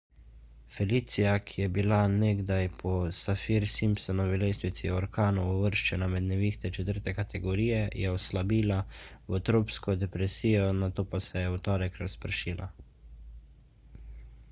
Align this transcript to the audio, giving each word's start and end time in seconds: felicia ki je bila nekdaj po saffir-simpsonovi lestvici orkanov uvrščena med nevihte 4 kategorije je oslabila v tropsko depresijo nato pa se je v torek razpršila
felicia 0.75 1.31
ki 1.47 1.59
je 1.59 1.65
bila 1.73 1.97
nekdaj 2.13 2.63
po 2.77 2.93
saffir-simpsonovi 3.17 4.39
lestvici 4.43 4.89
orkanov 4.99 5.51
uvrščena 5.57 6.07
med 6.13 6.25
nevihte 6.31 6.71
4 6.77 7.13
kategorije 7.19 7.83
je 8.05 8.13
oslabila 8.15 8.77
v 9.35 9.41
tropsko 9.51 9.97
depresijo 10.05 10.71
nato 10.79 11.07
pa 11.13 11.19
se 11.27 11.45
je 11.45 11.53
v 11.57 11.61
torek 11.69 12.01
razpršila 12.05 12.71